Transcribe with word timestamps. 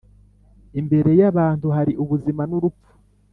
Imbere 0.79 1.11
y’abantu 1.21 1.67
hari 1.75 1.93
ubuzima 2.03 2.43
n’urupfu, 2.49 2.91